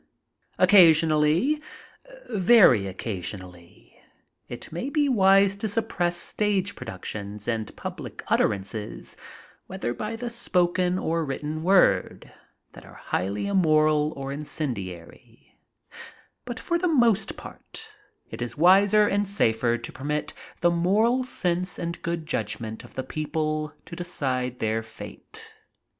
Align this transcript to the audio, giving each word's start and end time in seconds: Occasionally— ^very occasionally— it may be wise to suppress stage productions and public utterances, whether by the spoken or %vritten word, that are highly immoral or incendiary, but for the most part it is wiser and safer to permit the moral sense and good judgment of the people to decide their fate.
Occasionally— 0.57 1.61
^very 2.31 2.89
occasionally— 2.89 4.01
it 4.57 4.71
may 4.71 4.89
be 4.89 5.07
wise 5.07 5.55
to 5.57 5.67
suppress 5.67 6.17
stage 6.17 6.75
productions 6.75 7.47
and 7.47 7.75
public 7.75 8.23
utterances, 8.27 9.15
whether 9.67 9.93
by 9.93 10.15
the 10.15 10.31
spoken 10.31 10.97
or 10.97 11.23
%vritten 11.23 11.61
word, 11.61 12.33
that 12.71 12.83
are 12.83 12.95
highly 12.95 13.45
immoral 13.45 14.11
or 14.15 14.31
incendiary, 14.31 15.55
but 16.45 16.59
for 16.59 16.79
the 16.79 16.87
most 16.87 17.37
part 17.37 17.93
it 18.31 18.41
is 18.41 18.57
wiser 18.57 19.05
and 19.05 19.27
safer 19.27 19.77
to 19.77 19.91
permit 19.91 20.33
the 20.61 20.71
moral 20.71 21.23
sense 21.23 21.77
and 21.77 22.01
good 22.01 22.25
judgment 22.25 22.83
of 22.83 22.95
the 22.95 23.03
people 23.03 23.71
to 23.85 23.95
decide 23.95 24.57
their 24.57 24.81
fate. 24.81 25.51